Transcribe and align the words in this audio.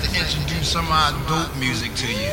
like 0.00 0.10
to 0.10 0.18
introduce 0.18 0.68
some 0.68 0.86
of 0.86 0.92
our 0.92 1.12
dope 1.28 1.56
music 1.56 1.94
to 1.94 2.06
you. 2.06 2.30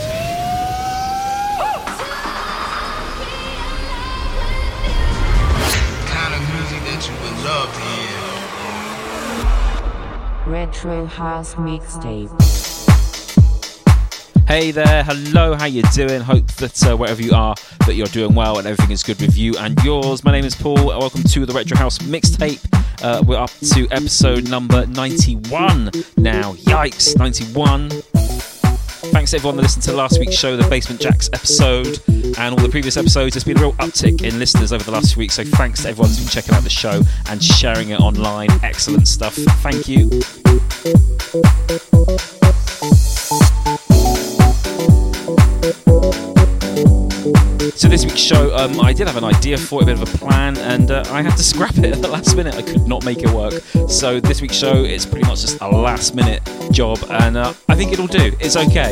Kind 6.05 6.33
of 6.33 6.41
music 6.53 6.81
that 6.85 7.07
you 7.07 7.13
would 7.23 7.37
love 7.43 7.73
to 7.73 7.79
hear. 7.79 8.17
Retro 10.51 11.05
House 11.05 11.55
Mixtape. 11.55 12.31
Hey 14.47 14.71
there, 14.71 15.03
hello, 15.03 15.55
how 15.55 15.65
you 15.65 15.81
doing? 15.93 16.21
Hope 16.21 16.47
that 16.53 16.87
uh, 16.87 16.95
wherever 16.95 17.21
you 17.21 17.33
are, 17.33 17.55
that 17.85 17.95
you're 17.95 18.07
doing 18.07 18.33
well 18.33 18.59
and 18.59 18.67
everything 18.67 18.91
is 18.91 19.03
good 19.03 19.19
with 19.19 19.37
you 19.37 19.57
and 19.57 19.77
yours. 19.83 20.23
My 20.23 20.31
name 20.31 20.45
is 20.45 20.55
Paul. 20.55 20.91
And 20.91 21.01
welcome 21.01 21.23
to 21.23 21.45
the 21.45 21.53
Retro 21.53 21.75
House 21.75 21.97
mixtape. 21.99 22.86
Uh, 23.01 23.23
we're 23.25 23.37
up 23.37 23.51
to 23.73 23.87
episode 23.91 24.49
number 24.49 24.85
91 24.87 25.91
now. 26.17 26.53
Yikes, 26.53 27.17
91. 27.17 27.89
Thanks 29.11 29.33
everyone 29.33 29.55
that 29.57 29.61
listened 29.63 29.83
to 29.83 29.93
last 29.93 30.19
week's 30.19 30.35
show, 30.35 30.57
the 30.57 30.67
Basement 30.67 30.99
Jaxx 30.99 31.29
episode, 31.33 31.99
and 32.37 32.55
all 32.55 32.61
the 32.61 32.69
previous 32.69 32.97
episodes. 32.97 33.35
There's 33.35 33.43
been 33.43 33.57
a 33.57 33.61
real 33.61 33.73
uptick 33.73 34.23
in 34.23 34.39
listeners 34.39 34.73
over 34.73 34.83
the 34.83 34.91
last 34.91 35.13
few 35.13 35.19
weeks, 35.19 35.35
so 35.35 35.43
thanks 35.43 35.83
to 35.83 35.89
everyone 35.89 36.09
who's 36.09 36.19
been 36.19 36.27
checking 36.27 36.55
out 36.55 36.63
the 36.63 36.69
show 36.69 37.01
and 37.29 37.43
sharing 37.43 37.89
it 37.89 37.99
online. 37.99 38.49
Excellent 38.63 39.07
stuff. 39.07 39.35
Thank 39.35 39.87
you. 39.87 40.09
So 47.87 47.91
this 47.91 48.03
week's 48.03 48.19
show, 48.19 48.53
um, 48.53 48.81
I 48.81 48.91
did 48.91 49.07
have 49.07 49.15
an 49.15 49.23
idea 49.23 49.57
for 49.57 49.79
it, 49.79 49.83
a 49.83 49.85
bit 49.85 50.01
of 50.01 50.13
a 50.13 50.17
plan, 50.17 50.57
and 50.57 50.91
uh, 50.91 51.05
I 51.07 51.21
had 51.21 51.37
to 51.37 51.43
scrap 51.51 51.77
it 51.77 51.85
at 51.85 52.01
the 52.01 52.09
last 52.09 52.35
minute. 52.35 52.55
I 52.55 52.61
could 52.61 52.85
not 52.85 53.05
make 53.05 53.19
it 53.19 53.29
work. 53.29 53.53
So 53.87 54.19
this 54.19 54.41
week's 54.41 54.57
show, 54.57 54.83
it's 54.83 55.05
pretty 55.05 55.25
much 55.25 55.39
just 55.39 55.61
a 55.61 55.69
last 55.69 56.13
minute 56.13 56.41
job, 56.69 56.99
and 57.09 57.37
uh, 57.37 57.53
I 57.69 57.75
think 57.75 57.93
it'll 57.93 58.07
do. 58.07 58.35
It's 58.41 58.57
okay. 58.57 58.91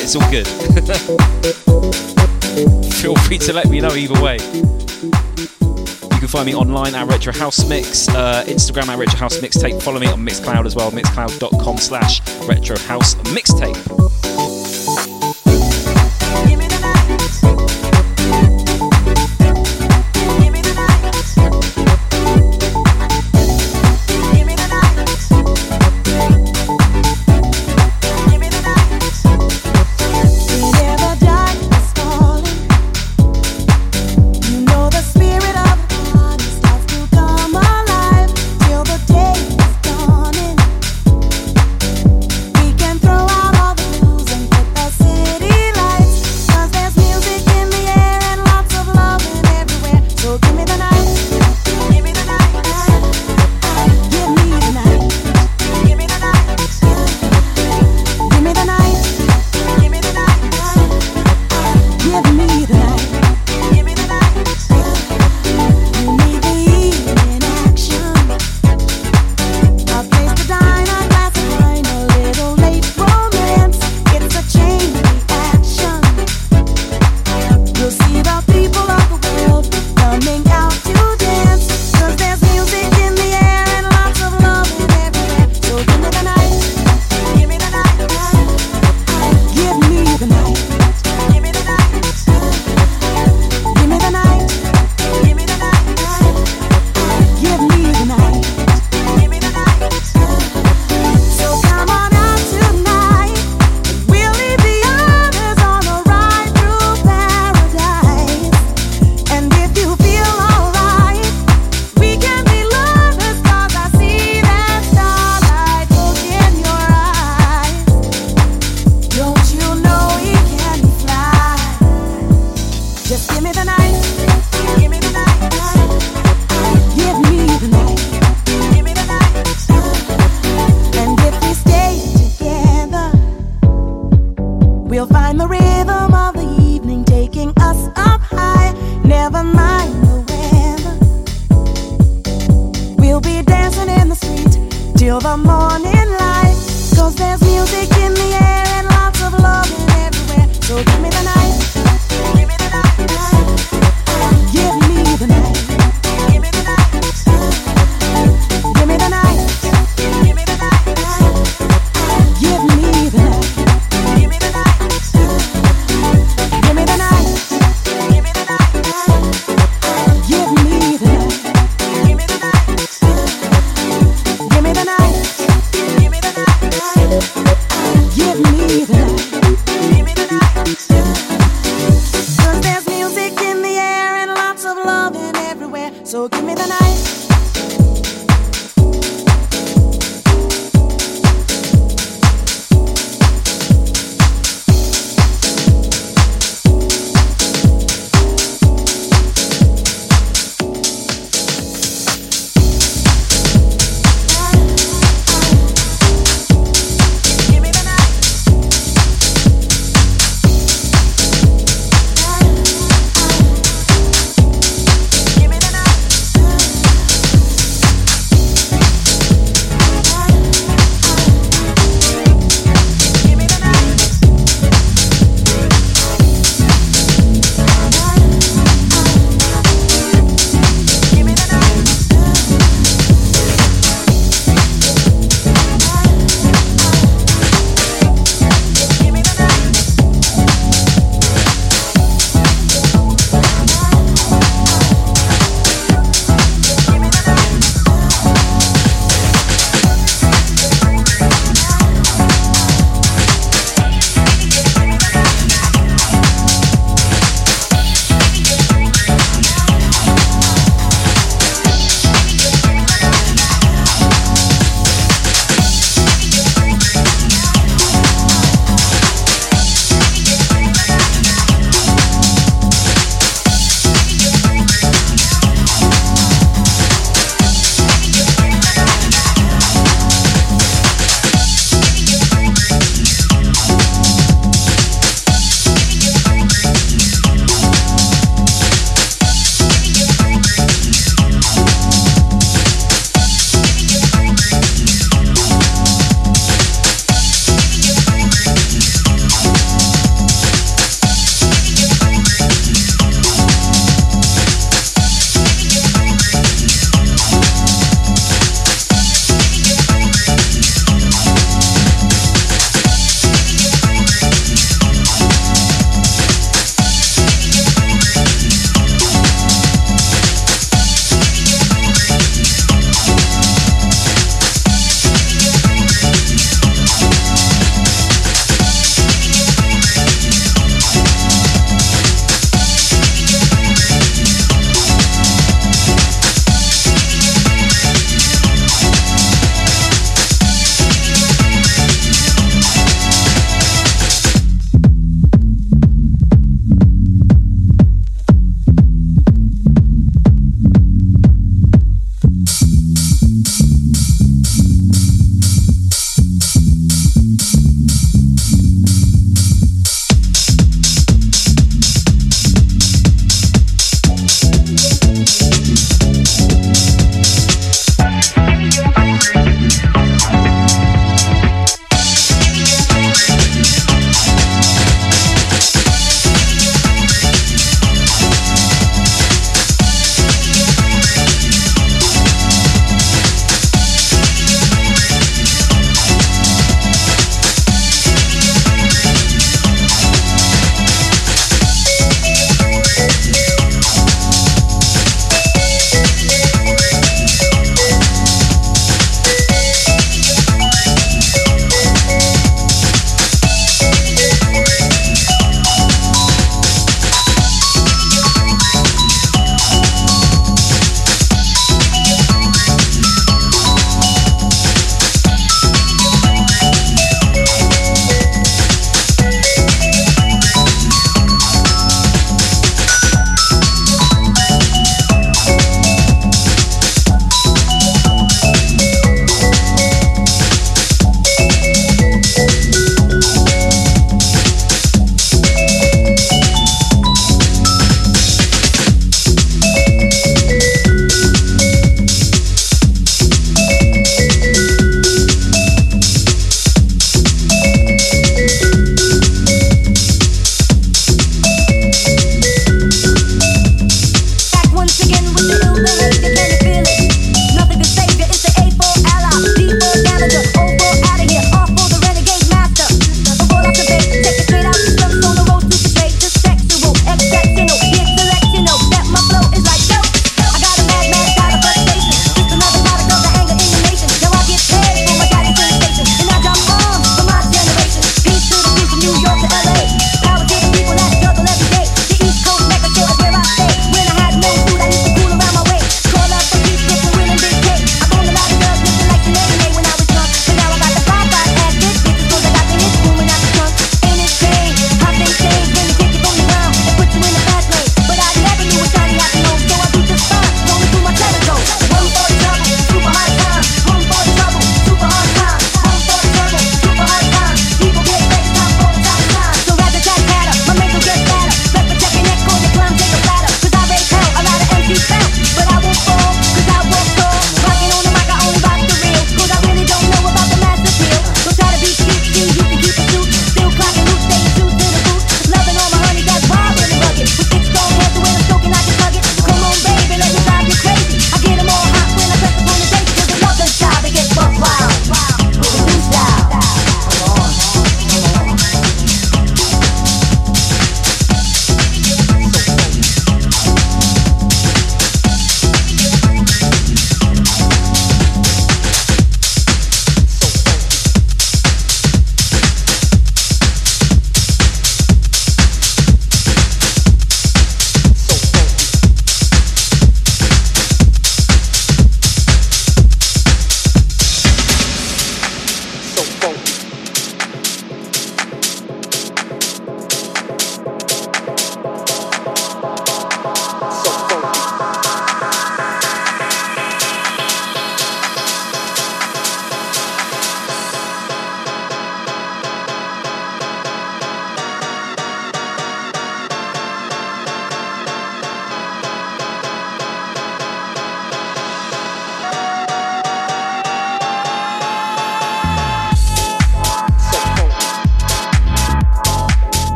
It's 0.00 0.16
all 0.16 0.30
good. 0.30 0.46
Feel 2.94 3.14
free 3.14 3.36
to 3.36 3.52
let 3.52 3.68
me 3.68 3.82
know 3.82 3.94
either 3.94 4.18
way. 4.22 4.38
You 4.40 6.18
can 6.18 6.28
find 6.28 6.46
me 6.46 6.54
online 6.54 6.94
at 6.94 7.06
Retro 7.08 7.34
House 7.34 7.68
Mix, 7.68 8.08
uh, 8.08 8.42
Instagram 8.46 8.88
at 8.88 8.98
Retro 8.98 9.18
House 9.18 9.36
Mixtape. 9.36 9.82
Follow 9.82 10.00
me 10.00 10.06
on 10.06 10.26
Mixcloud 10.26 10.64
as 10.64 10.74
well, 10.74 10.90
mixcloud.com 10.92 11.76
slash 11.76 12.22
Retro 12.48 12.78
House 12.78 13.16
Mixtape. 13.16 14.81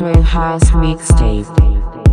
Retro 0.00 0.22
House 0.22 0.72
Mixtape. 0.72 2.03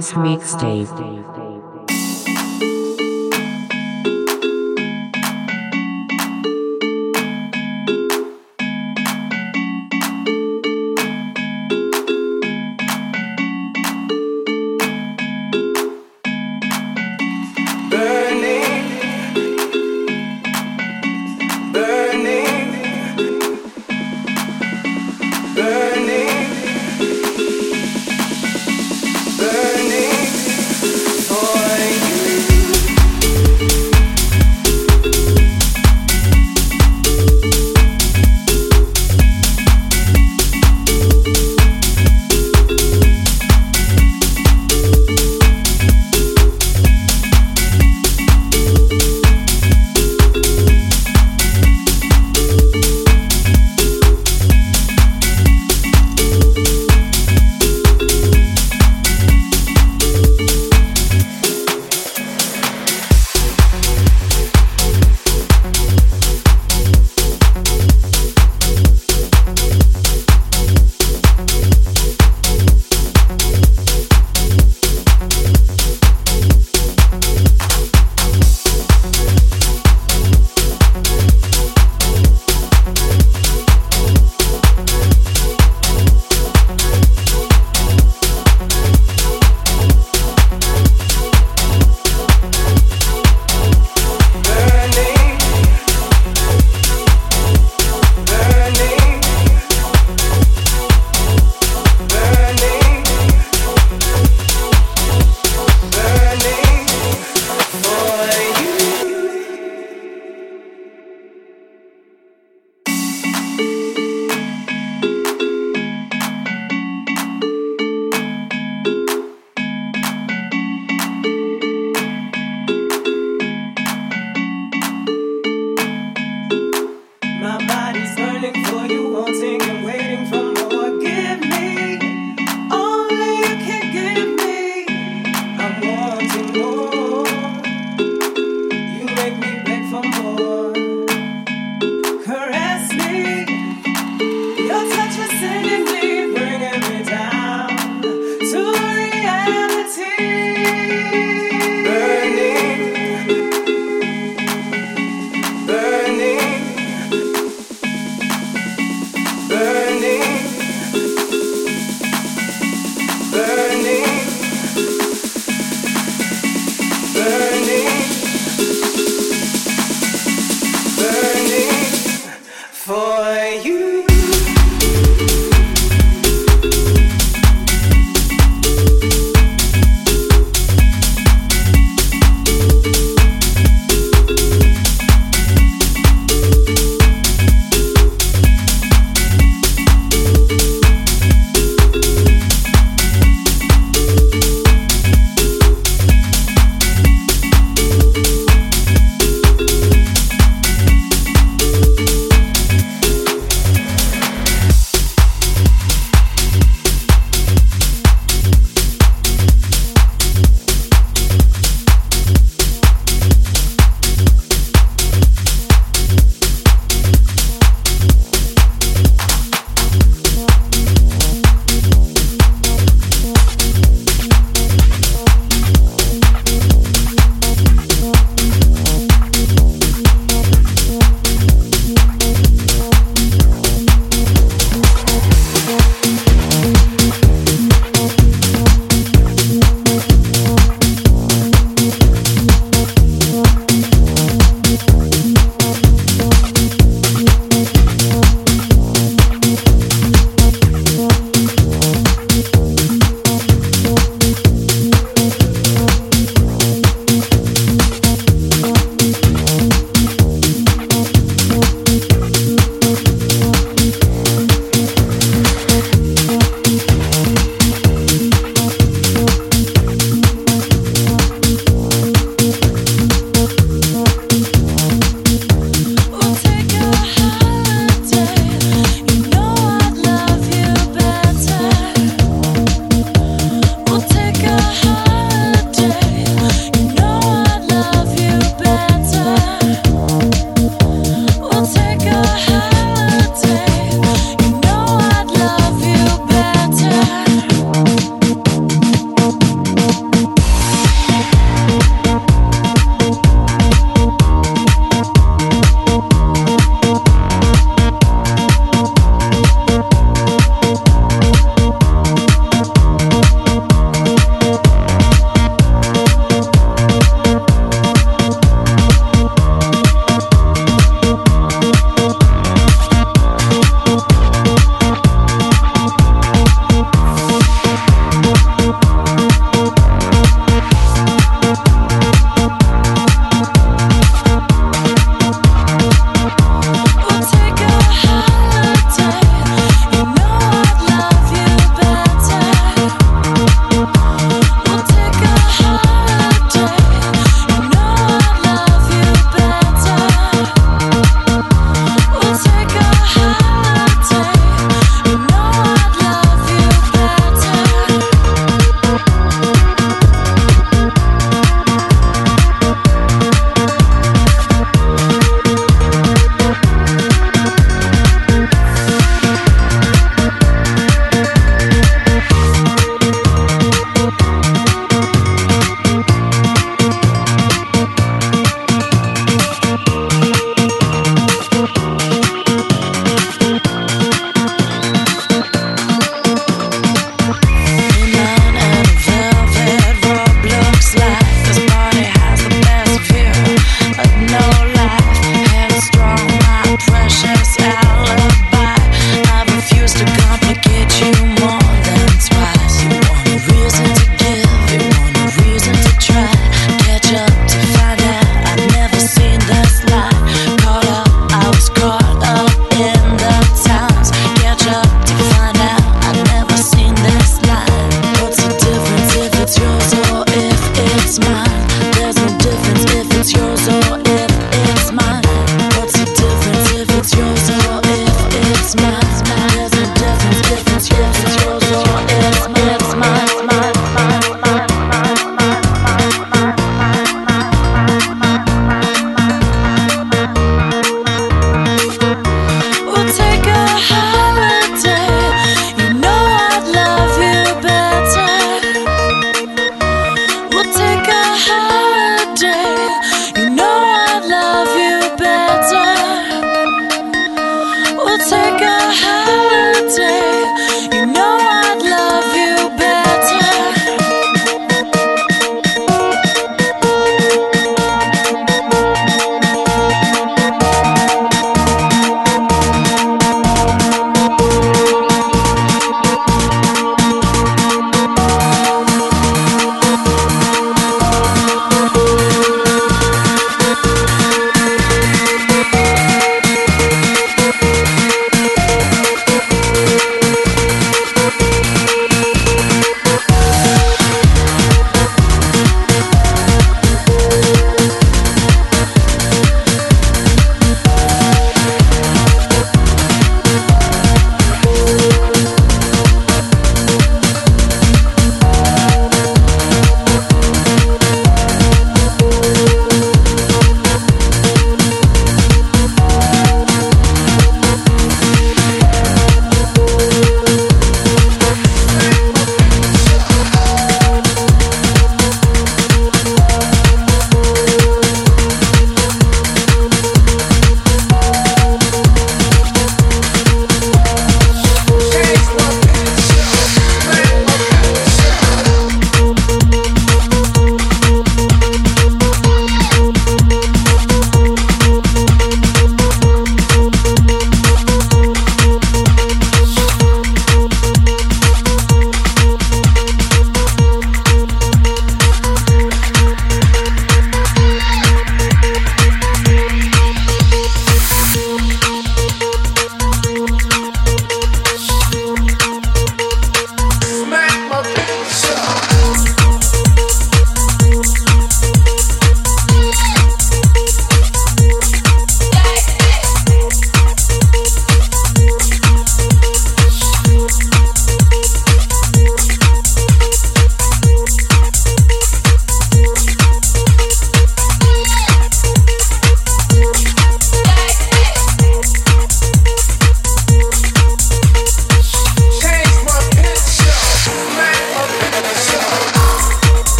House 0.00 0.12
Mixtape. 0.14 1.19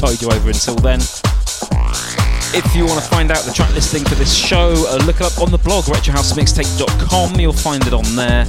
Tide 0.00 0.22
you 0.22 0.30
over 0.30 0.48
until 0.48 0.76
then. 0.76 1.00
If 2.52 2.74
you 2.74 2.86
want 2.86 2.98
to 3.02 3.08
find 3.08 3.30
out 3.30 3.44
the 3.44 3.52
track 3.52 3.72
listing 3.74 4.02
for 4.04 4.14
this 4.14 4.34
show, 4.34 4.72
uh, 4.88 4.96
look 5.04 5.16
it 5.16 5.22
up 5.22 5.38
on 5.38 5.50
the 5.50 5.58
blog, 5.58 5.84
retrohousemixtape.com. 5.84 7.38
You'll 7.38 7.52
find 7.52 7.86
it 7.86 7.92
on 7.92 8.04
there. 8.16 8.46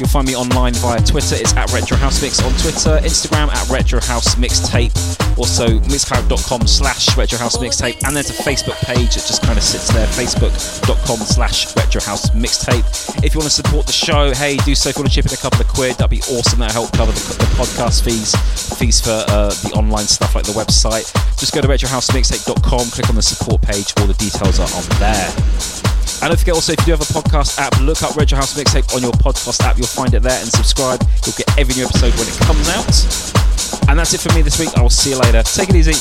You'll 0.00 0.08
find 0.08 0.26
me 0.26 0.34
online 0.34 0.74
via 0.74 1.00
Twitter. 1.00 1.36
It's 1.38 1.54
at 1.54 1.72
Retro 1.72 1.96
House 1.96 2.20
Mix 2.20 2.42
on 2.42 2.50
Twitter, 2.58 2.98
Instagram 3.06 3.48
at 3.48 3.68
Retro 3.70 4.00
House 4.00 4.34
Mixtape, 4.34 4.92
also 5.36 5.66
mixcloud.com 5.66 6.66
slash 6.66 7.16
Retro 7.16 7.38
House 7.38 7.56
Mixtape, 7.56 8.02
and 8.06 8.16
there's 8.16 8.30
a 8.30 8.42
Facebook 8.42 8.76
page 8.84 9.14
that 9.14 9.24
just 9.26 9.42
kind 9.42 9.56
of 9.56 9.64
sits 9.64 9.92
there, 9.92 10.06
facebook.com 10.06 11.18
slash 11.18 11.74
Retro 11.76 12.00
House 12.02 12.30
Mixtape. 12.30 12.84
If 13.24 13.34
you 13.34 13.40
want 13.40 13.50
to 13.50 13.56
support 13.56 13.86
the 13.86 13.92
show, 13.92 14.32
hey, 14.32 14.56
do 14.58 14.74
so. 14.74 14.90
If 14.90 14.96
you 14.96 15.02
want 15.02 15.12
to 15.12 15.14
chip 15.14 15.26
in 15.26 15.32
a 15.32 15.40
couple 15.40 15.60
of 15.60 15.68
quid, 15.68 15.96
that'd 15.96 16.10
be 16.10 16.22
awesome. 16.32 16.58
That'll 16.58 16.82
help 16.82 16.92
cover 16.92 17.12
the, 17.12 17.20
the 17.38 17.48
podcast 17.56 18.04
fees, 18.04 18.34
fees 18.78 19.00
for 19.00 19.24
uh, 19.28 19.50
the 19.64 19.72
online 19.74 20.06
stuff 20.06 20.34
like 20.34 20.44
the 20.44 20.52
website. 20.52 21.10
Just 21.38 21.52
go 21.52 21.60
to 21.60 21.68
retrohousemixtape.com, 21.68 22.90
click 22.90 23.08
on 23.08 23.16
the 23.16 23.22
support 23.22 23.62
page, 23.62 23.92
all 23.98 24.06
the 24.06 24.14
details 24.14 24.58
are 24.58 24.70
on 24.76 24.84
there. 24.98 25.30
And 26.22 26.30
don't 26.30 26.38
forget 26.38 26.54
also, 26.54 26.72
if 26.72 26.78
you 26.80 26.86
do 26.86 26.92
have 26.92 27.02
a 27.02 27.12
podcast 27.12 27.58
app, 27.58 27.80
look 27.80 28.02
up 28.02 28.14
Retro 28.14 28.38
House 28.38 28.54
Mixtape 28.54 28.94
on 28.94 29.02
your 29.02 29.12
podcast 29.12 29.60
app. 29.62 29.76
You'll 29.76 29.88
find 29.88 30.14
it 30.14 30.22
there 30.22 30.40
and 30.40 30.48
subscribe. 30.48 31.02
You'll 31.26 31.34
get 31.34 31.50
every 31.58 31.74
new 31.74 31.84
episode 31.84 32.14
when 32.14 32.28
it 32.28 32.38
comes 32.38 32.68
out. 32.68 33.41
And 33.88 33.98
that's 33.98 34.14
it 34.14 34.20
for 34.20 34.34
me 34.34 34.42
this 34.42 34.58
week. 34.58 34.70
I 34.76 34.82
will 34.82 34.90
see 34.90 35.10
you 35.10 35.18
later. 35.18 35.42
Take 35.42 35.70
it 35.70 35.76
easy. 35.76 35.92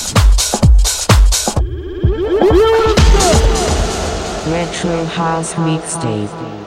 Retro 4.52 5.06
House 5.06 5.54
Mixtape. 5.54 6.61